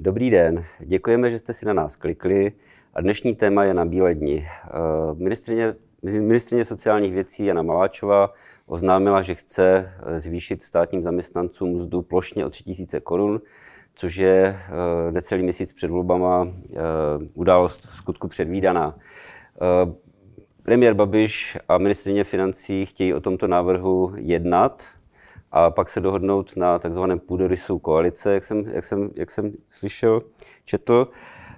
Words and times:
Dobrý 0.00 0.30
den, 0.30 0.64
děkujeme, 0.78 1.30
že 1.30 1.38
jste 1.38 1.54
si 1.54 1.66
na 1.66 1.72
nás 1.72 1.96
klikli 1.96 2.52
a 2.94 3.00
dnešní 3.00 3.34
téma 3.34 3.64
je 3.64 3.74
na 3.74 3.84
bílé 3.84 4.14
dni. 4.14 4.46
Eh, 4.46 4.70
ministrině, 5.14 5.74
ministrině 6.02 6.64
sociálních 6.64 7.12
věcí 7.12 7.44
Jana 7.44 7.62
Maláčová 7.62 8.32
oznámila, 8.66 9.22
že 9.22 9.34
chce 9.34 9.92
eh, 10.06 10.20
zvýšit 10.20 10.62
státním 10.62 11.02
zaměstnancům 11.02 11.76
mzdu 11.76 12.02
plošně 12.02 12.46
o 12.46 12.50
3000 12.50 13.00
korun, 13.00 13.40
což 13.94 14.16
je 14.16 14.56
eh, 14.56 15.12
necelý 15.12 15.42
měsíc 15.42 15.72
před 15.72 15.90
volbama 15.90 16.48
událost 17.34 17.86
v 17.90 17.96
skutku 17.96 18.28
předvídaná. 18.28 18.98
Premiér 20.62 20.94
Babiš 20.94 21.58
a 21.68 21.78
ministrině 21.78 22.24
financí 22.24 22.86
chtějí 22.86 23.14
o 23.14 23.20
tomto 23.20 23.46
návrhu 23.46 24.12
jednat 24.16 24.84
a 25.52 25.70
pak 25.70 25.88
se 25.90 26.00
dohodnout 26.00 26.56
na 26.56 26.78
takzvaném 26.78 27.18
půdorysu 27.18 27.78
koalice, 27.78 28.34
jak 28.34 28.44
jsem, 28.44 28.64
jak, 28.66 28.84
jsem, 28.84 29.10
jak 29.14 29.30
jsem 29.30 29.52
slyšel, 29.70 30.22
četl. 30.64 31.08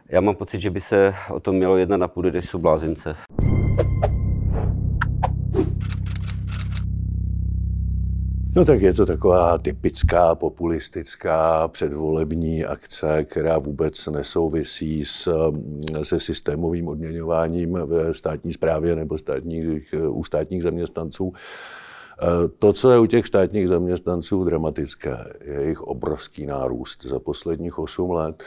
Já 0.09 0.21
mám 0.21 0.35
pocit, 0.35 0.61
že 0.61 0.71
by 0.71 0.81
se 0.81 1.15
o 1.31 1.41
tom 1.41 1.57
mělo 1.57 1.77
jednat 1.77 1.97
na 1.97 2.09
půdorysu 2.09 2.59
blázince. 2.59 3.17
No 8.57 8.65
tak 8.65 8.83
je 8.83 8.95
to 8.95 9.07
taková 9.07 9.59
typická 9.59 10.35
populistická 10.35 11.69
předvolební 11.69 12.65
akce, 12.65 13.25
která 13.25 13.59
vůbec 13.59 14.07
nesouvisí 14.07 15.05
s, 15.05 15.35
se 16.03 16.21
systémovým 16.21 16.89
odměňováním 16.89 17.73
ve 17.73 18.15
státní 18.15 18.53
správě 18.53 18.97
nebo 18.97 19.19
státních, 19.19 19.95
u 20.09 20.25
státních 20.25 20.63
zaměstnanců. 20.63 21.33
To, 22.59 22.73
co 22.73 22.91
je 22.91 22.99
u 22.99 23.07
těch 23.07 23.27
státních 23.27 23.69
zaměstnanců 23.69 24.45
dramatické, 24.45 25.17
je 25.45 25.55
jejich 25.55 25.81
obrovský 25.81 26.47
nárůst 26.47 27.05
za 27.05 27.19
posledních 27.19 27.79
8 27.79 28.11
let. 28.11 28.43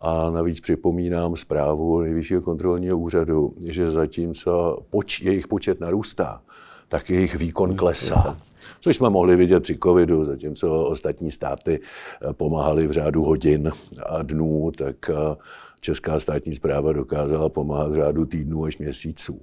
A 0.00 0.30
navíc 0.30 0.60
připomínám 0.60 1.36
zprávu 1.36 2.00
Nejvyššího 2.00 2.42
kontrolního 2.42 2.98
úřadu, 2.98 3.54
že 3.68 3.90
zatímco 3.90 4.78
poč, 4.90 5.20
jejich 5.20 5.48
počet 5.48 5.80
narůstá, 5.80 6.42
tak 6.88 7.10
jejich 7.10 7.34
výkon 7.34 7.76
klesá. 7.76 8.38
Což 8.80 8.96
jsme 8.96 9.10
mohli 9.10 9.36
vidět 9.36 9.60
při 9.60 9.78
covidu, 9.82 10.24
zatímco 10.24 10.84
ostatní 10.84 11.30
státy 11.30 11.80
eh, 11.80 12.32
pomáhali 12.32 12.86
v 12.86 12.90
řádu 12.90 13.22
hodin 13.22 13.70
a 14.06 14.22
dnů, 14.22 14.70
tak 14.78 15.10
eh, 15.10 15.36
česká 15.80 16.20
státní 16.20 16.54
zpráva 16.54 16.92
dokázala 16.92 17.48
pomáhat 17.48 17.90
v 17.90 17.94
řádu 17.94 18.24
týdnů 18.24 18.64
až 18.64 18.78
měsíců. 18.78 19.40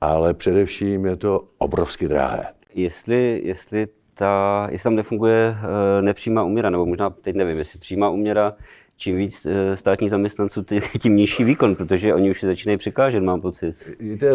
Ale 0.00 0.34
především 0.34 1.06
je 1.06 1.16
to 1.16 1.40
obrovsky 1.58 2.08
drahé 2.08 2.44
jestli, 2.74 3.40
jestli, 3.44 3.86
ta, 4.14 4.68
jestli 4.70 4.84
tam 4.84 4.96
nefunguje 4.96 5.56
eh, 5.58 6.02
nepřímá 6.02 6.44
úměra, 6.44 6.70
nebo 6.70 6.86
možná 6.86 7.10
teď 7.10 7.36
nevím, 7.36 7.58
jestli 7.58 7.78
přímá 7.78 8.10
úměra, 8.10 8.52
čím 8.96 9.16
víc 9.16 9.46
eh, 9.46 9.76
státních 9.76 10.10
zaměstnanců, 10.10 10.64
tím 11.02 11.16
nižší 11.16 11.44
výkon, 11.44 11.74
protože 11.74 12.14
oni 12.14 12.30
už 12.30 12.40
si 12.40 12.46
začínají 12.46 12.78
překážet, 12.78 13.22
mám 13.22 13.40
pocit. 13.40 13.74
Víte, 14.00 14.30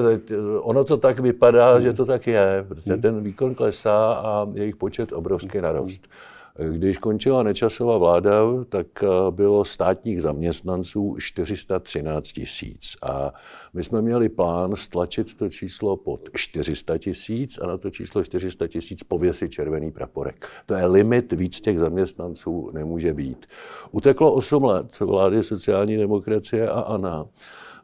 ono 0.62 0.84
to 0.84 0.98
tak 0.98 1.20
vypadá, 1.20 1.74
hmm. 1.74 1.82
že 1.82 1.94
to 1.94 2.06
tak 2.06 2.28
je, 2.28 2.66
protože 2.68 2.94
hmm. 2.94 3.02
ten 3.02 3.24
výkon 3.24 3.56
klesá 3.56 4.14
a 4.14 4.48
jejich 4.54 4.76
počet 4.76 5.12
obrovský 5.12 5.62
narost. 5.62 6.02
Hmm. 6.02 6.37
Když 6.72 6.98
končila 6.98 7.44
nečasová 7.44 7.98
vláda, 7.98 8.44
tak 8.70 8.88
eh, 9.04 9.08
bylo 9.32 9.66
státních 9.66 10.22
zaměstnanců 10.22 11.16
413 11.20 12.32
tisíc. 12.32 12.96
A 13.04 13.34
my 13.74 13.84
jsme 13.84 14.02
měli 14.02 14.30
plán 14.30 14.76
stlačit 14.76 15.38
to 15.38 15.50
číslo 15.50 15.98
pod 15.98 16.30
400 16.36 16.98
tisíc 16.98 17.58
a 17.58 17.68
na 17.68 17.78
to 17.78 17.90
číslo 17.90 18.24
400 18.24 18.68
tisíc 18.68 19.04
pověsit 19.04 19.52
červený 19.52 19.92
praporek. 19.92 20.48
To 20.66 20.74
je 20.74 20.86
limit, 20.86 21.34
víc 21.34 21.62
těch 21.62 21.80
zaměstnanců 21.80 22.72
nemůže 22.74 23.14
být. 23.14 23.46
Uteklo 23.92 24.34
8 24.34 24.64
let 24.64 25.00
vlády 25.00 25.44
sociální 25.44 25.98
demokracie 25.98 26.70
a 26.70 26.80
ANA 26.80 27.26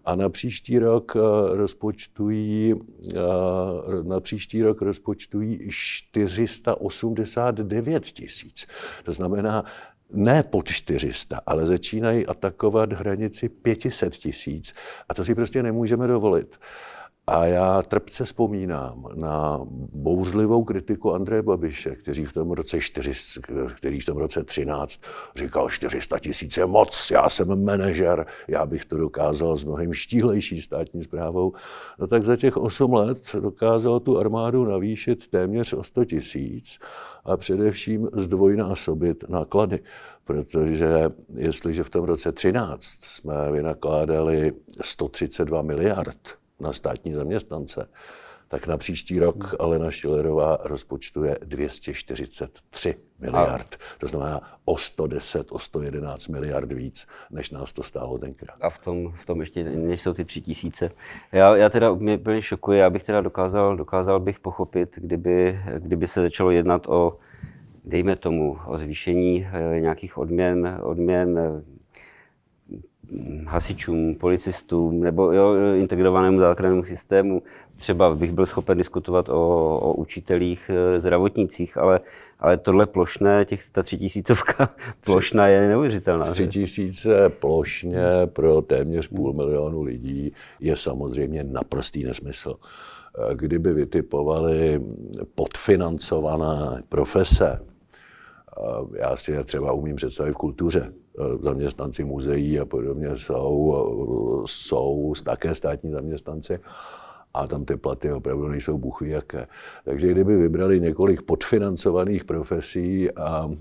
a 0.06 0.16
na 0.16 0.30
příští 0.30 0.80
rok 0.80 1.14
eh, 1.16 1.20
rozpočtují, 1.56 2.74
eh, 2.74 2.78
na 4.04 4.20
příští 4.20 4.64
rok 4.64 4.82
rozpočtují 4.82 5.60
489 5.70 8.06
tisíc. 8.06 8.68
To 9.04 9.14
znamená, 9.14 9.64
ne 10.14 10.44
pod 10.44 10.72
400, 10.72 11.42
ale 11.46 11.66
začínají 11.66 12.28
atakovat 12.28 12.94
hranici 12.94 13.50
500 13.50 14.14
tisíc. 14.14 14.74
A 15.10 15.14
to 15.14 15.26
si 15.26 15.36
prostě 15.36 15.64
nemůžeme 15.64 16.08
dovolit. 16.08 16.60
A 17.28 17.46
já 17.46 17.82
trpce 17.82 18.26
vzpomínám 18.26 19.06
na 19.16 19.60
bouřlivou 19.94 20.64
kritiku 20.64 21.14
Andreje 21.14 21.42
Babiše, 21.42 21.96
který 21.96 22.26
v 22.26 22.34
tom 22.34 22.52
roce 22.52 22.82
4, 22.82 23.12
který 23.76 24.00
v 24.00 24.06
tom 24.06 24.18
roce 24.18 24.44
13 24.44 25.02
říkal 25.36 25.70
400 25.70 26.20
tisíc 26.20 26.58
je 26.58 26.66
moc, 26.66 27.12
já 27.12 27.30
jsem 27.30 27.66
manažer, 27.66 28.26
já 28.48 28.66
bych 28.66 28.86
to 28.86 28.98
dokázal 28.98 29.58
s 29.58 29.64
mnohem 29.64 29.94
štíhlejší 29.94 30.62
státní 30.62 31.04
zprávou. 31.04 31.54
No 32.00 32.08
tak 32.08 32.26
za 32.26 32.36
těch 32.36 32.58
8 32.58 32.94
let 32.94 33.36
dokázal 33.40 34.00
tu 34.00 34.18
armádu 34.18 34.66
navýšit 34.66 35.28
téměř 35.28 35.74
o 35.74 35.84
100 35.84 36.06
tisíc 36.06 36.80
a 37.26 37.38
především 37.38 38.08
zdvojnásobit 38.14 39.30
náklady. 39.30 39.80
Protože 40.24 41.10
jestliže 41.36 41.84
v 41.84 41.90
tom 41.90 42.06
roce 42.06 42.32
13 42.32 42.84
jsme 42.86 43.52
vynakládali 43.52 44.54
132 44.82 45.62
miliard, 45.62 46.43
na 46.64 46.74
státní 46.74 47.14
zaměstnance, 47.14 47.90
tak 48.54 48.68
na 48.68 48.78
příští 48.78 49.20
rok 49.20 49.56
Alena 49.60 49.92
Šilerová 49.92 50.58
rozpočtuje 50.64 51.38
243 51.46 52.96
miliard. 53.20 53.76
To 54.00 54.08
znamená 54.08 54.60
o 54.66 54.78
110, 54.78 55.52
o 55.52 55.60
111 55.60 56.28
miliard 56.28 56.72
víc, 56.72 57.08
než 57.32 57.52
nás 57.52 57.74
to 57.74 57.84
stálo 57.84 58.18
tenkrát. 58.18 58.58
A 58.62 58.70
v 58.70 58.80
tom, 58.80 59.12
v 59.12 59.26
tom 59.26 59.40
ještě 59.40 59.64
nejsou 59.64 60.14
ty 60.14 60.26
tři 60.26 60.42
tisíce. 60.42 60.92
Já, 61.32 61.56
já 61.56 61.70
teda 61.70 61.94
mě 61.94 62.18
úplně 62.18 62.42
šokuje, 62.42 62.80
já 62.80 62.90
bych 62.90 63.04
teda 63.04 63.22
dokázal, 63.22 63.76
dokázal 63.76 64.20
bych 64.20 64.40
pochopit, 64.40 64.96
kdyby, 65.02 65.60
kdyby 65.78 66.08
se 66.08 66.22
začalo 66.22 66.52
jednat 66.52 66.88
o, 66.88 67.18
dejme 67.86 68.16
tomu, 68.16 68.58
o 68.68 68.78
zvýšení 68.78 69.48
eh, 69.54 69.80
nějakých 69.80 70.18
odměn, 70.18 70.80
odměn 70.84 71.64
hasičům, 73.48 74.16
policistům 74.16 75.00
nebo 75.00 75.32
jo, 75.32 75.56
integrovanému 75.76 76.40
základnému 76.40 76.84
systému. 76.84 77.44
Třeba 77.78 78.16
bych 78.16 78.32
byl 78.32 78.46
schopen 78.46 78.78
diskutovat 78.78 79.30
o, 79.30 79.78
o 79.80 79.94
učitelích, 79.94 80.70
eh, 80.70 81.00
zdravotnících, 81.00 81.78
ale, 81.78 82.00
ale 82.40 82.58
tohle 82.58 82.86
plošné, 82.86 83.46
těch 83.46 83.70
ta 83.72 83.84
tisícovka 83.84 84.70
plošná 85.06 85.48
je 85.48 85.68
neuvěřitelná. 85.68 86.26
Tři 86.26 86.48
tisíce 86.48 87.30
plošně 87.30 88.04
pro 88.26 88.62
téměř 88.62 89.08
půl 89.08 89.34
milionu 89.34 89.82
lidí 89.82 90.32
je 90.60 90.78
samozřejmě 90.78 91.44
naprostý 91.44 92.04
nesmysl. 92.04 92.56
Eh, 92.56 93.36
kdyby 93.36 93.74
vytipovali 93.74 94.82
podfinancované 95.36 96.84
profese, 96.90 97.60
já 99.00 99.16
si 99.16 99.32
je 99.32 99.44
třeba 99.44 99.72
umím 99.72 99.96
představit 99.96 100.32
v 100.32 100.38
kultuře, 100.38 100.94
Eh, 101.20 101.38
zaměstnanci 101.42 102.04
muzeí 102.04 102.60
a 102.60 102.66
podobně 102.66 103.18
jsou, 103.18 103.76
eh, 103.76 104.44
jsou 104.46 105.14
také 105.24 105.56
státní 105.56 105.92
zaměstnanci 105.92 106.60
a 107.34 107.48
tam 107.48 107.66
ty 107.66 107.76
platy 107.76 108.12
opravdu 108.12 108.48
nejsou 108.48 108.78
buchy 108.78 109.10
jaké. 109.10 109.48
Takže 109.86 110.08
kdyby 110.08 110.38
vybrali 110.38 110.80
několik 110.80 111.22
podfinancovaných 111.22 112.24
profesí 112.24 113.12
a 113.12 113.52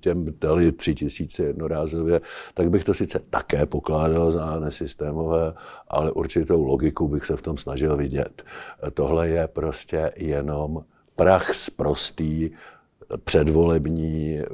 těm 0.00 0.24
dali 0.40 0.72
tři 0.72 0.94
tisíce 0.94 1.42
jednorázově, 1.42 2.20
tak 2.54 2.70
bych 2.70 2.84
to 2.84 2.94
sice 2.94 3.20
také 3.30 3.66
pokládal 3.66 4.32
za 4.32 4.60
nesystémové, 4.60 5.54
ale 5.88 6.12
určitou 6.12 6.64
logiku 6.64 7.08
bych 7.08 7.24
se 7.24 7.36
v 7.36 7.42
tom 7.42 7.56
snažil 7.56 7.96
vidět. 7.96 8.42
Tohle 8.94 9.28
je 9.28 9.48
prostě 9.48 10.10
jenom 10.16 10.84
prach 11.16 11.50
prostý 11.76 12.50
předvolební 13.24 14.38
eh, 14.38 14.44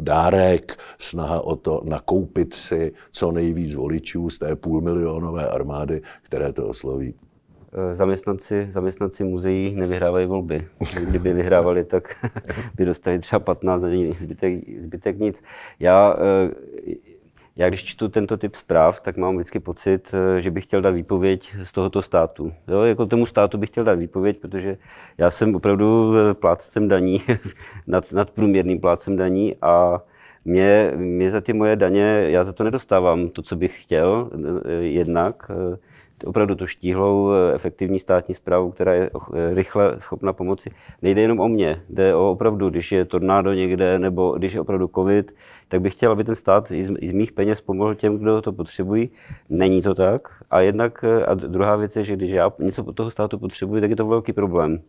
dárek, 0.00 0.78
snaha 0.98 1.40
o 1.40 1.56
to 1.56 1.82
nakoupit 1.84 2.54
si 2.54 2.92
co 3.12 3.32
nejvíc 3.32 3.74
voličů 3.74 4.30
z 4.30 4.38
té 4.38 4.56
půlmilionové 4.56 5.48
armády, 5.48 6.02
které 6.22 6.52
to 6.52 6.68
osloví. 6.68 7.14
Eh, 7.72 7.94
zaměstnanci, 7.94 8.66
zaměstnanci 8.70 9.24
muzeí 9.24 9.74
nevyhrávají 9.74 10.26
volby. 10.26 10.66
Kdyby 11.08 11.32
vyhrávali, 11.32 11.84
tak 11.84 12.26
by 12.76 12.84
dostali 12.84 13.18
třeba 13.18 13.40
15 13.40 13.82
zbytek, 14.20 14.80
zbytek 14.80 15.18
nic. 15.18 15.42
Já 15.80 16.16
eh, 16.18 16.94
já 17.58 17.68
když 17.68 17.84
čtu 17.84 18.08
tento 18.08 18.36
typ 18.36 18.54
zpráv, 18.54 19.00
tak 19.00 19.16
mám 19.16 19.34
vždycky 19.34 19.60
pocit, 19.60 20.14
eh, 20.14 20.40
že 20.40 20.50
bych 20.50 20.64
chtěl 20.64 20.82
dát 20.82 20.90
výpověď 20.90 21.54
z 21.64 21.72
tohoto 21.72 22.02
státu. 22.02 22.52
Jo, 22.68 22.82
jako 22.82 23.06
tomu 23.06 23.26
státu 23.26 23.58
bych 23.58 23.70
chtěl 23.70 23.84
dát 23.84 23.94
výpověď, 23.94 24.40
protože 24.40 24.76
já 25.18 25.30
jsem 25.30 25.54
opravdu 25.54 26.14
eh, 26.16 26.34
plátcem 26.34 26.88
daní, 26.88 27.22
nad, 27.86 28.12
nad 28.12 28.30
průměrným 28.30 28.80
plátcem 28.80 29.16
daní 29.16 29.56
a 29.62 30.02
mě, 30.44 30.92
mě 30.96 31.30
za 31.30 31.40
ty 31.40 31.52
moje 31.52 31.76
daně, 31.76 32.26
já 32.28 32.44
za 32.44 32.52
to 32.52 32.64
nedostávám 32.64 33.28
to, 33.28 33.42
co 33.42 33.56
bych 33.56 33.82
chtěl, 33.82 34.30
eh, 34.64 34.72
jednak 34.72 35.50
opravdu 36.24 36.54
to 36.54 36.66
štíhlou, 36.66 37.30
eh, 37.32 37.54
efektivní 37.54 37.98
státní 37.98 38.34
zprávu, 38.34 38.70
která 38.70 38.94
je 38.94 39.10
eh, 39.10 39.54
rychle 39.54 39.94
schopna 39.98 40.32
pomoci. 40.32 40.70
Nejde 41.02 41.20
jenom 41.20 41.40
o 41.40 41.48
mě, 41.48 41.82
jde 41.88 42.14
o 42.14 42.30
opravdu, 42.30 42.70
když 42.70 42.92
je 42.92 43.04
tornádo 43.04 43.52
někde, 43.52 43.98
nebo 43.98 44.38
když 44.38 44.52
je 44.52 44.60
opravdu 44.60 44.90
covid, 44.94 45.34
tak 45.68 45.80
bych 45.80 45.92
chtěl, 45.92 46.12
aby 46.12 46.24
ten 46.24 46.34
stát 46.34 46.70
i 46.70 46.84
z, 46.84 47.12
mých 47.12 47.32
peněz 47.32 47.60
pomohl 47.60 47.94
těm, 47.94 48.18
kdo 48.18 48.42
to 48.42 48.52
potřebují. 48.52 49.10
Není 49.48 49.82
to 49.82 49.94
tak. 49.94 50.28
A 50.50 50.60
jednak, 50.60 51.04
eh, 51.04 51.24
a 51.24 51.34
druhá 51.34 51.76
věc 51.76 51.96
je, 51.96 52.04
že 52.04 52.16
když 52.16 52.30
já 52.30 52.52
něco 52.58 52.84
od 52.84 52.96
toho 52.96 53.10
státu 53.10 53.38
potřebuji, 53.38 53.80
tak 53.80 53.90
je 53.90 53.96
to 53.96 54.06
velký 54.06 54.32
problém. 54.32 54.80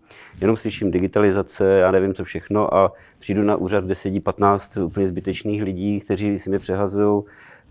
Jenom 0.41 0.57
slyším 0.57 0.91
digitalizace, 0.91 1.65
já 1.65 1.91
nevím 1.91 2.13
co 2.13 2.23
všechno 2.23 2.73
a 2.73 2.93
přijdu 3.19 3.43
na 3.43 3.55
úřad, 3.55 3.85
kde 3.85 3.95
sedí 3.95 4.19
15 4.19 4.77
úplně 4.77 5.07
zbytečných 5.07 5.63
lidí, 5.63 5.99
kteří 5.99 6.39
si 6.39 6.49
mi 6.49 6.59
přehazují, 6.59 7.23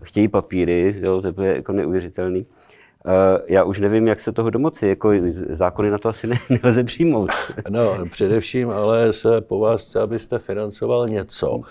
chtějí 0.03 0.27
papíry, 0.27 0.95
jo, 0.99 1.21
to 1.21 1.41
je 1.41 1.55
jako 1.55 1.71
neuvěřitelný. 1.71 2.45
Eh, 3.05 3.41
já 3.47 3.63
už 3.63 3.79
nevím, 3.79 4.07
jak 4.07 4.19
se 4.19 4.31
toho 4.31 4.49
domoci, 4.49 4.87
jako 4.87 5.11
zákony 5.49 5.91
na 5.91 5.97
to 5.97 6.09
asi 6.09 6.27
ne, 6.27 6.39
nelze 6.63 6.83
přijmout. 6.83 7.29
No, 7.69 8.05
především 8.11 8.69
ale 8.69 9.13
se 9.13 9.41
po 9.41 9.59
vás 9.59 9.87
chce, 9.87 9.99
abyste 10.01 10.39
financoval 10.39 11.07
něco, 11.07 11.61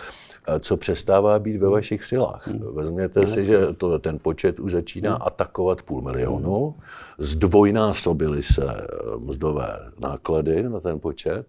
eh, 0.48 0.60
co 0.60 0.76
přestává 0.76 1.38
být 1.38 1.56
ve 1.56 1.68
vašich 1.68 2.04
silách. 2.04 2.46
Hmm. 2.46 2.74
Vezměte 2.74 3.26
si, 3.26 3.44
že 3.44 3.58
to, 3.76 3.98
ten 3.98 4.18
počet 4.18 4.60
už 4.60 4.72
začíná 4.72 5.10
hmm. 5.10 5.22
atakovat 5.22 5.82
půl 5.82 6.02
milionu, 6.02 6.74
zdvojnásobily 7.18 8.42
se 8.42 8.64
eh, 8.64 8.86
mzdové 9.18 9.80
náklady 10.02 10.62
na 10.62 10.80
ten 10.80 11.00
počet 11.00 11.46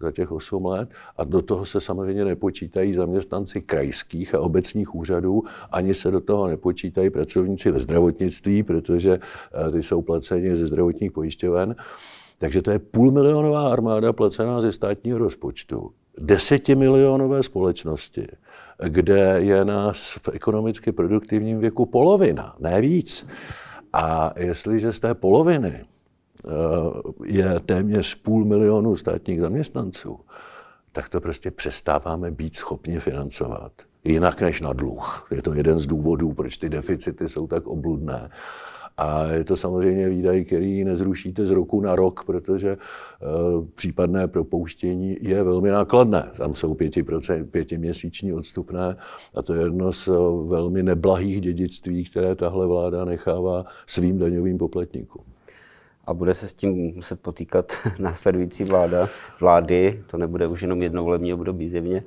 za 0.00 0.10
těch 0.10 0.32
8 0.32 0.66
let 0.66 0.94
a 1.16 1.24
do 1.24 1.42
toho 1.42 1.66
se 1.66 1.80
samozřejmě 1.80 2.24
nepočítají 2.24 2.94
zaměstnanci 2.94 3.62
krajských 3.62 4.34
a 4.34 4.40
obecních 4.40 4.94
úřadů, 4.94 5.42
ani 5.70 5.94
se 5.94 6.10
do 6.10 6.20
toho 6.20 6.46
nepočítají 6.46 7.10
pracovníci 7.10 7.70
ve 7.70 7.80
zdravotnictví, 7.80 8.62
protože 8.62 9.18
eh, 9.68 9.70
ty 9.70 9.82
jsou 9.82 10.02
placeni 10.02 10.56
ze 10.56 10.66
zdravotních 10.66 11.12
pojišťoven. 11.12 11.76
Takže 12.38 12.62
to 12.62 12.70
je 12.70 12.78
půlmilionová 12.78 13.72
armáda 13.72 14.12
placená 14.12 14.60
ze 14.60 14.72
státního 14.72 15.18
rozpočtu. 15.18 15.90
Desetimilionové 16.18 17.42
společnosti, 17.42 18.26
kde 18.88 19.36
je 19.38 19.64
nás 19.64 20.18
v 20.22 20.28
ekonomicky 20.32 20.92
produktivním 20.92 21.58
věku 21.58 21.86
polovina, 21.86 22.56
ne 22.58 22.80
víc. 22.80 23.26
A 23.92 24.32
jestliže 24.36 24.92
z 24.92 24.98
té 25.00 25.14
poloviny 25.14 25.84
je 27.24 27.60
téměř 27.60 28.14
půl 28.14 28.44
milionu 28.44 28.96
státních 28.96 29.40
zaměstnanců, 29.40 30.20
tak 30.92 31.08
to 31.08 31.20
prostě 31.20 31.50
přestáváme 31.50 32.30
být 32.30 32.56
schopni 32.56 32.98
financovat. 32.98 33.72
Jinak 34.04 34.40
než 34.40 34.60
na 34.60 34.72
dluh. 34.72 35.28
Je 35.30 35.42
to 35.42 35.54
jeden 35.54 35.78
z 35.78 35.86
důvodů, 35.86 36.32
proč 36.32 36.56
ty 36.56 36.68
deficity 36.68 37.28
jsou 37.28 37.46
tak 37.46 37.66
obludné. 37.66 38.30
A 38.96 39.26
je 39.26 39.44
to 39.44 39.56
samozřejmě 39.56 40.08
výdaj, 40.08 40.44
který 40.44 40.84
nezrušíte 40.84 41.46
z 41.46 41.50
roku 41.50 41.80
na 41.80 41.96
rok, 41.96 42.24
protože 42.24 42.70
e, 42.70 42.76
případné 43.74 44.28
propouštění 44.28 45.16
je 45.20 45.42
velmi 45.42 45.70
nákladné. 45.70 46.30
Tam 46.36 46.54
jsou 46.54 46.74
5%, 46.74 47.46
pětiměsíční 47.46 48.32
odstupné 48.32 48.96
a 49.36 49.42
to 49.42 49.54
je 49.54 49.62
jedno 49.62 49.92
z 49.92 50.08
velmi 50.46 50.82
neblahých 50.82 51.40
dědictví, 51.40 52.04
které 52.04 52.34
tahle 52.34 52.66
vláda 52.66 53.04
nechává 53.04 53.64
svým 53.86 54.18
daňovým 54.18 54.58
poplatníkům 54.58 55.35
a 56.06 56.14
bude 56.14 56.34
se 56.34 56.48
s 56.48 56.54
tím 56.54 56.94
muset 56.94 57.20
potýkat 57.20 57.72
následující 57.98 58.64
vláda, 58.64 59.08
vlády, 59.40 60.04
to 60.06 60.18
nebude 60.18 60.46
už 60.46 60.62
jenom 60.62 60.82
jedno 60.82 61.04
volební 61.04 61.34
období 61.34 61.68
zjevně. 61.68 62.02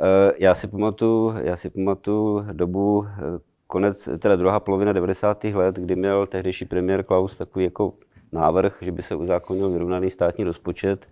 Eh, 0.00 0.32
já 0.38 0.54
si 0.54 0.66
pamatuju, 0.66 1.34
já 1.42 1.56
si 1.56 1.70
pamatuju 1.70 2.44
dobu 2.52 3.06
eh, 3.06 3.20
konec, 3.66 4.08
teda 4.18 4.36
druhá 4.36 4.60
polovina 4.60 4.92
90. 4.92 5.44
let, 5.44 5.76
kdy 5.76 5.96
měl 5.96 6.26
tehdejší 6.26 6.64
premiér 6.64 7.02
Klaus 7.02 7.36
takový 7.36 7.64
jako 7.64 7.92
návrh, 8.32 8.76
že 8.80 8.92
by 8.92 9.02
se 9.02 9.14
uzákonil 9.14 9.70
vyrovnaný 9.70 10.10
státní 10.10 10.44
rozpočet. 10.44 11.06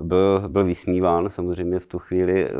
Byl, 0.00 0.48
byl 0.48 0.64
vysmíván 0.64 1.30
samozřejmě 1.30 1.78
v 1.78 1.86
tu 1.86 1.98
chvíli 1.98 2.48
eh, 2.48 2.52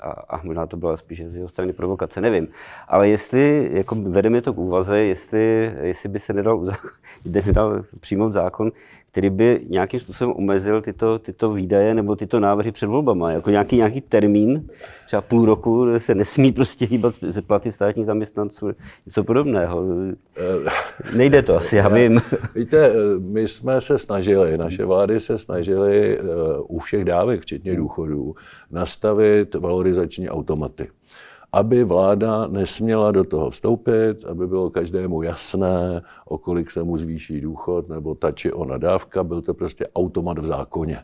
a, 0.00 0.10
a 0.10 0.40
možná 0.42 0.66
to 0.66 0.76
byla 0.76 0.96
spíš 0.96 1.24
z 1.26 1.34
jeho 1.34 1.48
strany 1.48 1.72
provokace, 1.72 2.20
nevím. 2.20 2.48
Ale 2.88 3.08
jestli 3.08 3.70
jako 3.72 3.94
vedeme 3.94 4.42
to 4.42 4.52
k 4.52 4.58
úvaze, 4.58 4.98
jestli, 4.98 5.72
jestli 5.82 6.08
by 6.08 6.20
se 6.20 6.32
nedal, 6.32 6.66
nedal 7.46 7.84
přijmout 8.00 8.32
zákon, 8.32 8.72
který 9.12 9.30
by 9.30 9.60
nějakým 9.68 10.00
způsobem 10.00 10.34
omezil 10.36 10.82
tyto, 10.82 11.18
tyto 11.18 11.52
výdaje 11.52 11.94
nebo 11.94 12.16
tyto 12.16 12.40
návrhy 12.40 12.72
před 12.72 12.86
volbama. 12.86 13.30
Jako 13.30 13.50
nějaký, 13.50 13.76
nějaký 13.76 14.00
termín, 14.00 14.68
třeba 15.06 15.22
půl 15.22 15.46
roku, 15.46 15.86
se 15.98 16.14
nesmí 16.14 16.52
prostě 16.52 16.86
hýbat 16.86 17.14
ze 17.20 17.42
platy 17.42 17.72
státních 17.72 18.06
zaměstnanců, 18.06 18.70
něco 19.06 19.24
podobného. 19.24 19.84
Eh, 20.36 20.70
Nejde 21.16 21.42
to 21.42 21.56
asi, 21.56 21.76
já 21.76 21.88
vím. 21.88 22.22
Víte, 22.54 22.92
my 23.18 23.48
jsme 23.48 23.80
se 23.80 23.98
snažili, 23.98 24.58
naše 24.58 24.84
vlády 24.84 25.20
se 25.20 25.38
snažily 25.38 26.18
eh, 26.18 26.22
u 26.68 26.78
všech 26.78 27.04
dávek, 27.04 27.40
včetně 27.40 27.76
důchodů, 27.76 28.34
nastavit 28.70 29.54
valorizační 29.54 30.28
automaty 30.28 30.88
aby 31.52 31.84
vláda 31.84 32.46
nesměla 32.46 33.10
do 33.10 33.24
toho 33.24 33.50
vstoupit, 33.50 34.24
aby 34.24 34.46
bylo 34.46 34.70
každému 34.70 35.22
jasné, 35.22 36.02
o 36.26 36.38
kolik 36.38 36.70
se 36.70 36.82
mu 36.82 36.98
zvýší 36.98 37.40
důchod 37.40 37.88
nebo 37.88 38.14
ta 38.14 38.32
či 38.32 38.52
ona 38.52 38.78
dávka, 38.78 39.24
byl 39.24 39.42
to 39.42 39.54
prostě 39.54 39.84
automat 39.94 40.38
v 40.38 40.46
zákoně. 40.46 40.98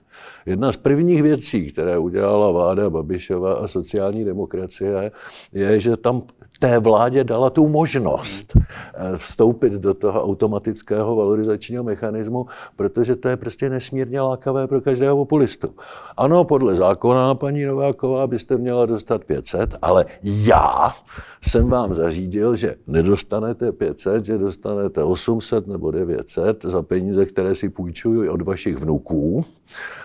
Jedna 0.46 0.72
z 0.72 0.76
prvních 0.76 1.22
věcí, 1.22 1.72
které 1.72 1.98
udělala 1.98 2.50
vláda 2.50 2.90
Babišova 2.90 3.54
a 3.54 3.68
sociální 3.68 4.24
demokracie, 4.24 5.10
je, 5.52 5.80
že 5.80 5.96
tam 5.96 6.22
té 6.58 6.78
vládě 6.78 7.24
dala 7.24 7.50
tu 7.50 7.68
možnost 7.68 8.52
eh, 8.56 9.16
vstoupit 9.16 9.72
do 9.72 9.94
toho 9.94 10.24
automatického 10.24 11.16
valorizačního 11.16 11.84
mechanismu, 11.84 12.46
protože 12.76 13.16
to 13.16 13.28
je 13.28 13.36
prostě 13.36 13.70
nesmírně 13.70 14.20
lákavé 14.20 14.66
pro 14.66 14.80
každého 14.80 15.16
populistu. 15.16 15.74
Ano, 16.16 16.44
podle 16.44 16.74
zákona, 16.74 17.34
paní 17.34 17.64
Nováková, 17.64 18.26
byste 18.26 18.56
měla 18.56 18.86
dostat 18.86 19.24
500, 19.24 19.76
ale 19.82 20.06
já 20.22 20.92
jsem 21.42 21.68
vám 21.68 21.94
zařídil, 21.94 22.54
že 22.54 22.74
nedostanete 22.86 23.72
500, 23.72 24.24
že 24.24 24.38
dostanete 24.38 25.02
800 25.02 25.66
nebo 25.66 25.90
900 25.90 26.64
za 26.64 26.82
peníze, 26.82 27.26
které 27.26 27.54
si 27.54 27.68
půjčuju 27.68 28.32
od 28.32 28.42
vašich 28.42 28.76
vnuků 28.76 29.44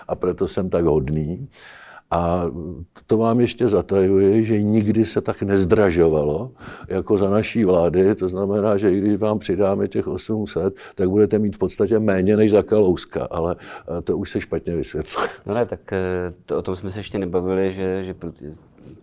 a 0.07 0.15
proto 0.15 0.47
jsem 0.47 0.69
tak 0.69 0.85
hodný. 0.85 1.47
A 2.13 2.45
to 3.07 3.17
vám 3.17 3.39
ještě 3.39 3.67
zatajuji, 3.67 4.45
že 4.45 4.63
nikdy 4.63 5.05
se 5.05 5.21
tak 5.21 5.41
nezdražovalo 5.41 6.51
jako 6.87 7.17
za 7.17 7.29
naší 7.29 7.63
vlády. 7.63 8.15
To 8.15 8.29
znamená, 8.29 8.77
že 8.77 8.91
i 8.91 8.99
když 8.99 9.19
vám 9.19 9.39
přidáme 9.39 9.87
těch 9.87 10.07
800, 10.07 10.75
tak 10.95 11.09
budete 11.09 11.39
mít 11.39 11.55
v 11.55 11.59
podstatě 11.59 11.99
méně 11.99 12.37
než 12.37 12.51
za 12.51 12.63
Kalouska, 12.63 13.27
ale 13.31 13.55
eh, 13.59 14.01
to 14.01 14.17
už 14.17 14.29
se 14.29 14.41
špatně 14.41 14.75
vysvětluje. 14.75 15.27
No 15.45 15.53
ne, 15.53 15.65
tak 15.65 15.93
eh, 15.93 16.33
to, 16.45 16.57
o 16.57 16.61
tom 16.61 16.75
jsme 16.75 16.91
se 16.91 16.99
ještě 16.99 17.19
nebavili, 17.19 17.73
že, 17.73 18.03
že 18.03 18.15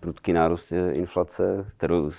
prudký 0.00 0.32
nárůst 0.32 0.72
inflace, 0.92 1.66
kterou, 1.76 2.10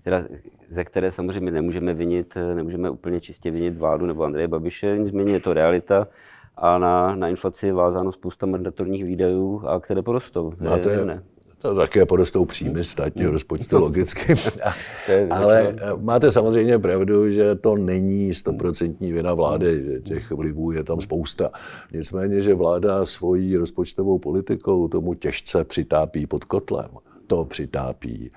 která, 0.00 0.24
ze 0.70 0.84
které 0.84 1.12
samozřejmě 1.12 1.50
nemůžeme 1.50 1.94
vinit, 1.94 2.34
nemůžeme 2.54 2.90
úplně 2.90 3.20
čistě 3.20 3.50
vinit 3.50 3.76
vládu 3.78 4.06
nebo 4.06 4.24
Andreje 4.24 4.48
Babiše, 4.48 4.98
nicméně 4.98 5.32
je 5.32 5.40
to 5.40 5.52
realita 5.52 6.08
a 6.56 6.78
na, 6.78 7.16
na 7.16 7.28
inflaci 7.28 7.66
je 7.66 7.72
vázáno 7.72 8.12
spousta 8.12 8.46
mandatorních 8.46 9.04
výdajů, 9.04 9.62
a 9.66 9.80
které 9.80 10.02
porostou. 10.02 10.52
No 10.60 10.78
to 10.78 10.88
je, 10.88 11.20
to 11.62 11.74
také 11.74 12.06
porostou 12.06 12.44
příjmy 12.44 12.84
státního 12.84 13.30
rozpočtu 13.30 13.78
logicky. 13.78 14.34
Ale 15.30 15.74
eh, 15.78 15.92
máte 16.00 16.32
samozřejmě 16.32 16.78
pravdu, 16.78 17.30
že 17.30 17.54
to 17.54 17.76
není 17.76 18.34
stoprocentní 18.34 19.12
vina 19.12 19.34
vlády, 19.34 19.84
že 19.84 20.00
těch 20.00 20.30
vlivů 20.30 20.72
je 20.72 20.84
tam 20.84 21.00
spousta. 21.00 21.50
Nicméně, 21.92 22.40
že 22.40 22.54
vláda 22.54 23.06
svojí 23.06 23.56
rozpočtovou 23.56 24.18
politikou 24.18 24.88
tomu 24.88 25.14
těžce 25.14 25.64
přitápí 25.64 26.26
pod 26.26 26.44
kotlem. 26.44 26.88
To 27.26 27.44
přitápí. 27.44 28.30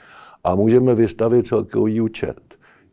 A 0.44 0.56
můžeme 0.56 0.96
vystavit 0.96 1.48
celkový 1.48 2.02
účet. 2.02 2.40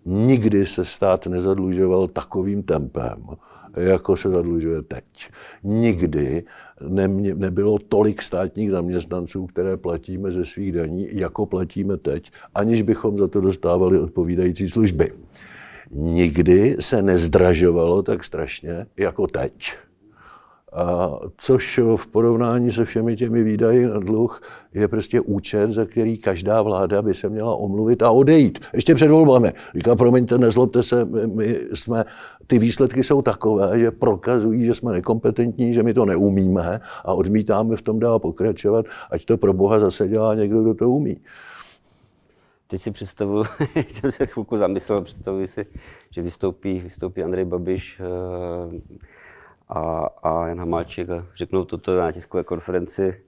Nikdy 0.05 0.67
se 0.67 0.85
stát 0.85 1.27
nezadlužoval 1.27 2.09
takovým 2.09 2.63
tempem, 2.63 3.27
jako 3.77 4.17
se 4.17 4.29
zadlužuje 4.29 4.83
teď. 4.83 5.05
Nikdy 5.63 6.45
nemě, 6.89 7.35
nebylo 7.35 7.79
tolik 7.79 8.23
státních 8.23 8.71
zaměstnanců, 8.71 9.47
které 9.47 9.77
platíme 9.77 10.33
ze 10.33 10.45
svých 10.45 10.73
daní, 10.73 11.07
jako 11.13 11.47
platíme 11.47 11.97
teď, 11.97 12.31
aniž 12.55 12.83
bychom 12.83 13.17
za 13.17 13.29
to 13.29 13.41
dostávali 13.41 14.01
odpovídající 14.01 14.69
služby. 14.69 15.13
Nikdy 15.91 16.77
se 16.81 17.03
nezdražovalo 17.03 18.03
tak 18.03 18.25
strašně 18.25 18.87
jako 18.97 19.27
teď. 19.27 19.73
A 20.77 21.19
což 21.37 21.81
v 21.97 22.07
porovnání 22.07 22.73
se 22.73 22.85
všemi 22.85 23.17
těmi 23.17 23.43
výdaji 23.43 23.87
na 23.87 23.99
dluh 23.99 24.43
je 24.75 24.89
prostě 24.89 25.21
účet, 25.21 25.71
za 25.71 25.85
který 25.85 26.19
každá 26.19 26.63
vláda 26.63 27.03
by 27.03 27.15
se 27.15 27.29
měla 27.29 27.57
omluvit 27.57 28.03
a 28.03 28.11
odejít. 28.11 28.59
Ještě 28.75 28.95
před 28.95 29.11
volbami. 29.11 29.53
Říká, 29.75 29.97
promiňte, 29.97 30.39
nezlobte 30.39 30.83
se, 30.83 31.05
my 31.27 31.59
jsme, 31.75 32.05
ty 32.47 32.59
výsledky 32.59 33.05
jsou 33.05 33.23
takové, 33.23 33.79
že 33.79 33.91
prokazují, 33.91 34.65
že 34.65 34.75
jsme 34.75 34.93
nekompetentní, 34.93 35.75
že 35.75 35.83
my 35.83 35.95
to 35.95 36.05
neumíme 36.05 36.81
a 37.05 37.15
odmítáme 37.15 37.77
v 37.77 37.83
tom 37.83 37.99
dál 37.99 38.19
pokračovat, 38.19 38.87
ať 39.11 39.25
to 39.25 39.37
pro 39.37 39.53
boha 39.53 39.81
zase 39.81 40.09
dělá 40.09 40.35
někdo, 40.35 40.63
kdo 40.63 40.75
to 40.75 40.89
umí. 40.91 41.17
teď 42.67 42.83
si 42.83 42.91
představuji, 42.91 43.45
jsem 43.89 44.13
se 44.13 44.27
chvilku 44.27 44.57
zamyslel, 44.57 45.03
představuji 45.03 45.47
si, 45.47 45.67
že 46.11 46.23
vystoupí, 46.23 46.81
vystoupí 46.81 47.23
Andrej 47.23 47.45
Babiš 47.45 48.01
eh, 48.01 49.07
a, 49.69 50.07
a 50.23 50.49
Jan 50.49 50.59
Hamáček 50.59 51.11
a 51.11 51.27
řeknou 51.37 51.65
toto 51.65 51.99
na 51.99 52.13
tiskové 52.13 52.45
konferenci. 52.45 53.23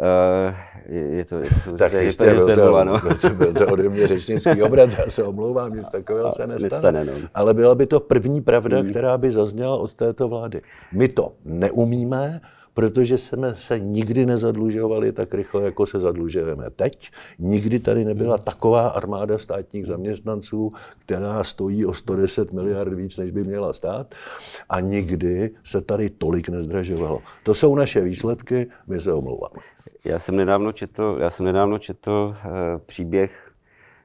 Uh, 0.00 0.54
je, 0.96 1.24
to, 1.24 1.36
je 1.36 1.50
to, 1.64 1.72
tak 1.76 1.92
je, 1.92 2.04
jistě, 2.04 2.24
je 2.24 2.34
to, 2.34 2.44
byl, 2.44 2.56
to, 2.56 2.84
no. 2.84 3.00
byl 3.34 3.52
to 3.52 3.66
ode 3.66 3.88
mě 3.88 4.06
řečnický 4.06 4.62
obrat, 4.62 4.90
já 4.98 5.10
se 5.10 5.22
omlouvám, 5.22 5.74
nic 5.74 5.90
takového 5.90 6.30
se 6.30 6.46
nestane. 6.46 6.92
nestane 6.92 7.04
no. 7.04 7.28
Ale 7.34 7.54
byla 7.54 7.74
by 7.74 7.86
to 7.86 8.00
první 8.00 8.40
pravda, 8.40 8.78
hmm. 8.78 8.90
která 8.90 9.18
by 9.18 9.30
zazněla 9.30 9.76
od 9.76 9.94
této 9.94 10.28
vlády. 10.28 10.62
My 10.92 11.08
to 11.08 11.32
neumíme, 11.44 12.40
protože 12.76 13.18
jsme 13.18 13.54
se 13.54 13.80
nikdy 13.80 14.26
nezadlužovali 14.26 15.12
tak 15.12 15.34
rychle, 15.34 15.62
jako 15.62 15.86
se 15.86 16.00
zadlužujeme 16.00 16.70
teď. 16.70 17.10
Nikdy 17.38 17.78
tady 17.80 18.04
nebyla 18.04 18.38
taková 18.38 18.88
armáda 18.88 19.38
státních 19.38 19.86
zaměstnanců, 19.86 20.72
která 20.98 21.44
stojí 21.44 21.86
o 21.86 21.94
110 21.94 22.52
miliard 22.52 22.92
víc, 22.92 23.18
než 23.18 23.30
by 23.30 23.44
měla 23.44 23.72
stát. 23.72 24.14
A 24.68 24.80
nikdy 24.80 25.50
se 25.64 25.80
tady 25.80 26.10
tolik 26.10 26.48
nezdražovalo. 26.48 27.20
To 27.42 27.54
jsou 27.54 27.74
naše 27.74 28.00
výsledky, 28.00 28.66
my 28.86 29.00
se 29.00 29.12
omlouváme. 29.12 29.62
Já 30.04 30.18
jsem 30.18 30.36
nedávno 30.36 30.72
četl, 30.72 31.18
já 31.20 31.30
jsem 31.30 31.46
nedávno 31.46 31.78
četl 31.78 32.10
uh, 32.10 32.52
příběh 32.86 33.52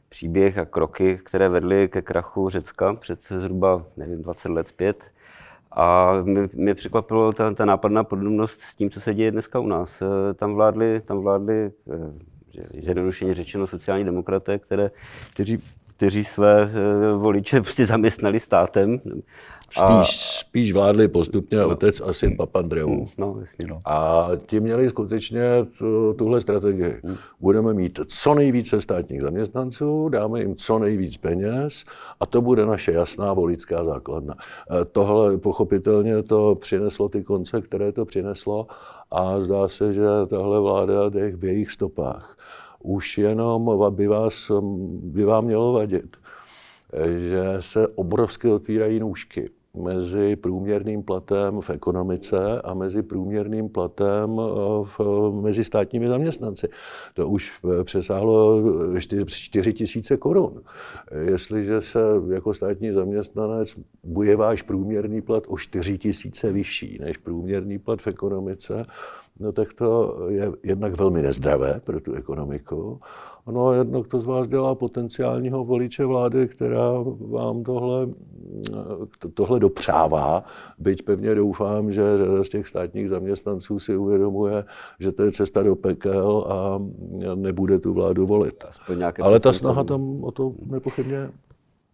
příběh 0.09 0.57
a 0.57 0.65
kroky, 0.65 1.19
které 1.23 1.49
vedly 1.49 1.87
ke 1.87 2.01
krachu 2.01 2.49
Řecka 2.49 2.93
před 2.93 3.19
zhruba 3.39 3.85
nevím, 3.97 4.21
20 4.21 4.49
let 4.49 4.67
zpět. 4.67 5.11
A 5.71 6.13
mě, 6.23 6.49
mě 6.53 6.75
překvapilo 6.75 7.33
ta, 7.33 7.53
ta 7.53 7.65
nápadná 7.65 8.03
podobnost 8.03 8.61
s 8.61 8.75
tím, 8.75 8.89
co 8.89 9.01
se 9.01 9.13
děje 9.13 9.31
dneska 9.31 9.59
u 9.59 9.67
nás. 9.67 10.01
Eh, 10.01 10.33
tam 10.33 10.53
vládli, 10.53 11.01
tam 11.05 11.19
vládli 11.19 11.71
eh, 11.91 12.81
zjednodušeně 12.81 13.33
řečeno 13.33 13.67
sociální 13.67 14.05
demokraté, 14.05 14.59
které, 14.59 14.91
kteří 15.33 15.63
kteří 16.01 16.23
své 16.23 16.63
eh, 16.63 17.13
voliče 17.13 17.61
prostě 17.61 17.85
zaměstnali 17.85 18.39
státem. 18.39 19.01
A... 19.81 20.03
Spíš, 20.03 20.39
spíš 20.39 20.71
vládli 20.73 21.07
postupně 21.07 21.57
no. 21.57 21.69
otec 21.69 22.01
a 22.01 22.13
syn 22.13 22.37
Papandreou. 22.37 22.89
Mm, 22.89 23.05
no, 23.17 23.37
jasně, 23.41 23.67
no. 23.67 23.79
A 23.85 24.27
ti 24.45 24.59
měli 24.59 24.89
skutečně 24.89 25.41
tuhle 26.17 26.41
strategii. 26.41 26.99
Mm. 27.03 27.15
Budeme 27.39 27.73
mít 27.73 27.99
co 28.07 28.33
nejvíce 28.33 28.81
státních 28.81 29.21
zaměstnanců, 29.21 30.09
dáme 30.09 30.39
jim 30.39 30.55
co 30.55 30.79
nejvíc 30.79 31.17
peněz 31.17 31.83
a 32.19 32.25
to 32.25 32.41
bude 32.41 32.65
naše 32.65 32.91
jasná 32.91 33.33
voličská 33.33 33.83
základna. 33.83 34.35
Eh, 34.37 34.85
tohle 34.85 35.37
pochopitelně 35.37 36.23
to 36.23 36.55
přineslo 36.55 37.09
ty 37.09 37.23
konce, 37.23 37.61
které 37.61 37.91
to 37.91 38.05
přineslo 38.05 38.67
a 39.11 39.41
zdá 39.41 39.67
se, 39.67 39.93
že 39.93 40.03
tahle 40.27 40.59
vláda 40.59 41.09
jde 41.09 41.31
v 41.35 41.45
jejich 41.45 41.71
stopách 41.71 42.37
už 42.83 43.17
jenom 43.17 43.71
by, 43.89 44.07
vás, 44.07 44.51
by 45.01 45.23
vám 45.23 45.45
mělo 45.45 45.73
vadit, 45.73 46.17
že 47.29 47.43
se 47.59 47.87
obrovsky 47.87 48.47
otvírají 48.47 48.99
nůžky 48.99 49.49
mezi 49.73 50.35
průměrným 50.35 51.03
platem 51.03 51.61
v 51.61 51.69
ekonomice 51.69 52.61
a 52.61 52.73
mezi 52.73 53.03
průměrným 53.03 53.69
platem 53.69 54.41
v, 54.83 54.99
mezi 55.41 55.63
státními 55.63 56.07
zaměstnanci. 56.07 56.67
To 57.13 57.29
už 57.29 57.51
přesáhlo 57.83 58.61
4 59.27 59.73
tisíce 59.73 60.17
korun. 60.17 60.61
Jestliže 61.21 61.81
se 61.81 61.99
jako 62.33 62.53
státní 62.53 62.91
zaměstnanec 62.91 63.75
bude 64.03 64.35
váš 64.35 64.61
průměrný 64.61 65.21
plat 65.21 65.43
o 65.47 65.57
4 65.57 65.97
tisíce 65.97 66.51
vyšší 66.51 66.97
než 67.01 67.17
průměrný 67.17 67.79
plat 67.79 68.01
v 68.01 68.07
ekonomice, 68.07 68.85
no 69.39 69.51
tak 69.51 69.73
to 69.73 70.17
je 70.29 70.51
jednak 70.63 70.97
velmi 70.97 71.21
nezdravé 71.21 71.81
pro 71.83 71.99
tu 71.99 72.13
ekonomiku. 72.13 72.99
No 73.47 73.67
a 73.67 73.75
jednak 73.75 74.07
to 74.07 74.19
z 74.19 74.25
vás 74.25 74.47
dělá 74.47 74.75
potenciálního 74.75 75.65
voliče 75.65 76.05
vlády, 76.05 76.47
která 76.47 76.91
vám 77.31 77.63
tohle, 77.63 78.07
tohle 79.33 79.59
dopřává, 79.59 80.43
byť 80.79 81.03
pevně 81.03 81.35
doufám, 81.35 81.91
že 81.91 82.17
řada 82.17 82.43
z 82.43 82.49
těch 82.49 82.67
státních 82.67 83.09
zaměstnanců 83.09 83.79
si 83.79 83.97
uvědomuje, 83.97 84.63
že 84.99 85.11
to 85.11 85.23
je 85.23 85.31
cesta 85.31 85.63
do 85.63 85.75
pekel 85.75 86.45
a 86.49 86.81
nebude 87.35 87.79
tu 87.79 87.93
vládu 87.93 88.25
volit. 88.25 88.63
Ale 89.21 89.39
ta 89.39 89.53
snaha 89.53 89.83
tam 89.83 90.23
o 90.23 90.31
to 90.31 90.53
nepochybně 90.65 91.29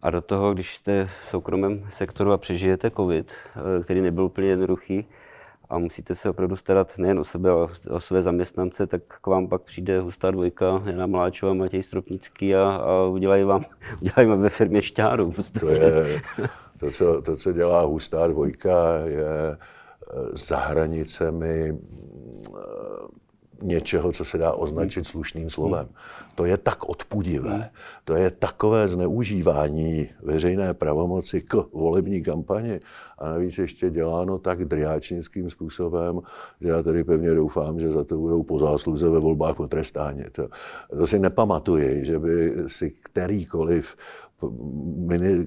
a 0.02 0.10
do 0.10 0.20
toho, 0.20 0.54
když 0.54 0.76
jste 0.76 1.06
v 1.06 1.28
soukromém 1.28 1.86
sektoru 1.88 2.32
a 2.32 2.38
přežijete 2.38 2.90
covid, 2.90 3.32
eh, 3.56 3.84
který 3.84 4.00
nebyl 4.00 4.24
úplně 4.24 4.48
jednoduchý, 4.48 5.06
a 5.70 5.78
musíte 5.78 6.14
se 6.14 6.30
opravdu 6.30 6.56
starat 6.56 6.98
nejen 6.98 7.18
o 7.18 7.24
sebe, 7.24 7.50
ale 7.50 7.68
o 7.90 8.00
své 8.00 8.22
zaměstnance, 8.22 8.86
tak 8.86 9.02
k 9.06 9.26
vám 9.26 9.48
pak 9.48 9.62
přijde 9.62 10.00
hustá 10.00 10.30
dvojka, 10.30 10.82
Jana 10.86 11.06
Mláčová, 11.06 11.54
Matěj 11.54 11.82
Stropnický 11.82 12.54
a, 12.54 12.70
a 12.70 13.04
udělají 13.04 13.44
vám, 13.44 13.64
udělají 14.02 14.28
vám 14.28 14.40
ve 14.40 14.48
firmě 14.48 14.82
šťáru. 14.82 15.34
To 15.60 15.68
je, 15.68 16.20
to 16.80 16.90
co, 16.90 17.22
to, 17.22 17.36
co 17.36 17.52
dělá 17.52 17.82
hustá 17.82 18.26
dvojka, 18.26 18.98
je 19.04 19.26
eh, 19.26 19.56
za 20.32 20.58
hranicemi 20.58 21.78
něčeho, 23.62 24.12
co 24.12 24.24
se 24.24 24.38
dá 24.38 24.52
označit 24.52 25.06
slušným 25.06 25.50
slovem. 25.50 25.86
To 26.34 26.44
je 26.44 26.56
tak 26.56 26.88
odpudivé, 26.88 27.70
to 28.04 28.14
je 28.14 28.30
takové 28.30 28.88
zneužívání 28.88 30.08
veřejné 30.22 30.74
pravomoci 30.74 31.40
k 31.40 31.54
volební 31.72 32.22
kampani. 32.22 32.80
A 33.18 33.28
navíc 33.28 33.58
ještě 33.58 33.90
děláno 33.90 34.38
tak 34.38 34.64
driáčnickým 34.64 35.50
způsobem, 35.50 36.20
že 36.60 36.68
já 36.68 36.82
tady 36.82 37.04
pevně 37.04 37.34
doufám, 37.34 37.80
že 37.80 37.92
za 37.92 38.04
to 38.04 38.16
budou 38.16 38.42
po 38.42 38.58
zásluze 38.58 39.08
ve 39.08 39.18
volbách 39.18 39.56
potrestáni. 39.56 40.24
To, 40.32 40.48
to 40.98 41.06
si 41.06 41.18
nepamatuji, 41.18 42.04
že 42.04 42.18
by 42.18 42.52
si 42.66 42.90
kterýkoliv 42.90 43.96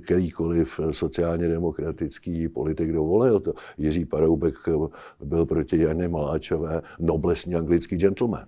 kterýkoliv 0.03 0.79
sociálně 0.91 1.47
demokratický 1.47 2.49
politik 2.49 2.91
dovolil. 2.91 3.39
To 3.39 3.53
Jiří 3.77 4.05
Paroubek 4.05 4.55
byl 5.23 5.45
proti 5.45 5.81
Janě 5.81 6.07
Maláčové 6.07 6.81
noblesní 6.99 7.55
anglický 7.55 7.95
gentleman. 7.95 8.45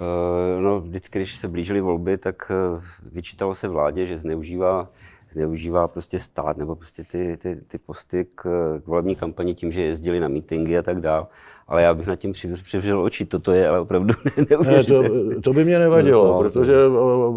Uh, 0.00 0.62
no, 0.62 0.80
vždycky, 0.80 1.18
když 1.18 1.38
se 1.38 1.48
blížily 1.48 1.80
volby, 1.80 2.18
tak 2.18 2.52
uh, 2.74 2.82
vyčítalo 3.12 3.54
se 3.54 3.68
vládě, 3.68 4.06
že 4.06 4.18
zneužívá 4.18 4.88
zneužívá 5.30 5.88
prostě 5.88 6.18
stát 6.18 6.56
nebo 6.56 6.76
prostě 6.76 7.04
ty, 7.04 7.36
ty, 7.36 7.56
ty 7.56 7.78
posty 7.78 8.26
k, 8.34 8.42
k 8.84 8.86
volební 8.86 9.16
kampani 9.16 9.54
tím, 9.54 9.72
že 9.72 9.82
jezdili 9.82 10.20
na 10.20 10.28
mítingy 10.28 10.78
a 10.78 10.82
tak 10.82 11.00
dále 11.00 11.26
ale 11.70 11.82
já 11.82 11.94
bych 11.94 12.06
nad 12.06 12.16
tím 12.16 12.32
přivřel 12.64 13.02
oči. 13.02 13.26
Toto 13.26 13.52
je 13.52 13.68
ale 13.68 13.80
opravdu 13.80 14.14
ne, 14.66 14.84
to, 14.84 15.02
to 15.40 15.52
by 15.52 15.64
mě 15.64 15.78
nevadilo, 15.78 16.26
no, 16.26 16.38
protože 16.38 16.74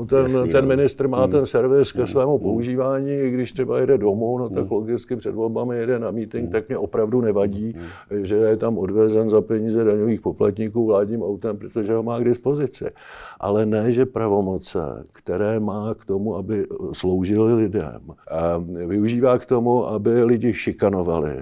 ten, 0.10 0.24
jasný, 0.24 0.52
ten 0.52 0.66
no. 0.66 0.68
ministr 0.68 1.08
má 1.08 1.22
hmm. 1.24 1.32
ten 1.32 1.46
servis 1.46 1.92
ke 1.92 1.98
hmm. 1.98 2.08
svému 2.08 2.40
používání, 2.40 3.30
když 3.30 3.54
třeba 3.54 3.80
jede 3.80 3.98
domů, 3.98 4.38
no 4.38 4.50
tak 4.50 4.64
hmm. 4.64 4.72
logicky 4.72 5.16
před 5.16 5.36
volbami 5.36 5.78
jede 5.78 6.00
na 6.00 6.12
meeting, 6.12 6.52
tak 6.52 6.68
mě 6.68 6.78
opravdu 6.78 7.22
nevadí, 7.22 7.76
že 8.22 8.36
je 8.36 8.58
tam 8.58 8.78
odvezen 8.78 9.30
za 9.30 9.42
peníze 9.42 9.84
daňových 9.84 10.22
poplatníků 10.22 10.86
vládním 10.86 11.24
autem, 11.24 11.58
protože 11.58 11.94
ho 11.94 12.04
má 12.04 12.20
k 12.20 12.24
dispozici. 12.24 12.86
Ale 13.40 13.66
ne, 13.66 13.94
že 13.94 14.06
pravomoce, 14.06 15.06
které 15.12 15.60
má 15.60 15.94
k 15.94 16.06
tomu, 16.06 16.36
aby 16.36 16.66
sloužily 16.94 17.54
lidem, 17.54 18.00
využívá 18.88 19.38
k 19.38 19.46
tomu, 19.46 19.88
aby 19.88 20.24
lidi 20.24 20.54
šikanovali, 20.54 21.36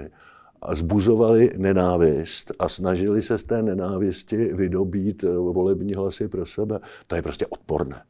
zbuzovali 0.70 1.50
nenávist 1.56 2.52
a 2.58 2.68
snažili 2.68 3.22
se 3.22 3.38
z 3.38 3.44
té 3.44 3.62
nenávisti 3.62 4.36
vydobít 4.36 5.24
eh, 5.24 5.28
volební 5.28 5.94
hlasy 5.94 6.28
pro 6.28 6.46
sebe. 6.46 6.78
To 7.06 7.16
je 7.16 7.22
prostě 7.22 7.46
odporné. 7.46 8.02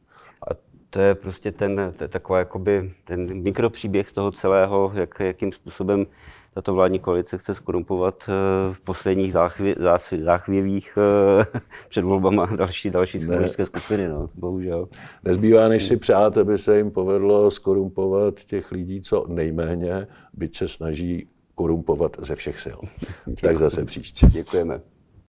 A 0.51 0.53
to 0.89 0.99
je 0.99 1.15
prostě 1.15 1.51
ten, 1.51 1.93
to 1.97 2.03
je 2.03 2.07
taková 2.07 2.39
jakoby, 2.39 2.93
ten 3.03 3.41
mikropříběh 3.43 4.11
toho 4.11 4.31
celého, 4.31 4.91
jak, 4.95 5.19
jakým 5.19 5.51
způsobem 5.51 6.05
tato 6.53 6.73
vládní 6.73 6.99
koalice 6.99 7.37
chce 7.37 7.55
skorumpovat 7.55 8.23
eh, 8.27 8.73
v 8.73 8.81
posledních 8.81 9.33
záchvě, 9.33 9.75
záchvěvých 10.23 10.97
eh, 10.97 11.59
před 11.89 12.01
volbama 12.01 12.45
další, 12.45 12.89
další 12.89 13.21
společenské 13.21 13.65
skupiny, 13.65 14.07
no, 14.07 14.27
bohužel. 14.35 14.87
Nezbývá, 15.23 15.67
než 15.67 15.83
si 15.83 15.97
přát, 15.97 16.37
aby 16.37 16.57
se 16.57 16.77
jim 16.77 16.91
povedlo 16.91 17.51
skorumpovat 17.51 18.39
těch 18.39 18.71
lidí 18.71 19.01
co 19.01 19.25
nejméně, 19.27 20.07
byť 20.33 20.55
se 20.55 20.67
snaží 20.67 21.27
korumpovat 21.55 22.17
ze 22.19 22.35
všech 22.35 22.59
sil. 22.65 22.79
tak 23.41 23.57
zase 23.57 23.85
příště. 23.85 24.27
Děkujeme. 24.27 24.81